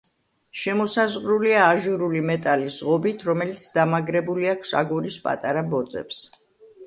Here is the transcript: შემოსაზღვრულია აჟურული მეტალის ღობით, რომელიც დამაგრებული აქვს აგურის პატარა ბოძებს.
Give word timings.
შემოსაზღვრულია 0.59 1.65
აჟურული 1.73 2.21
მეტალის 2.29 2.77
ღობით, 2.87 3.25
რომელიც 3.29 3.65
დამაგრებული 3.77 4.49
აქვს 4.57 4.73
აგურის 4.83 5.19
პატარა 5.27 5.63
ბოძებს. 5.75 6.23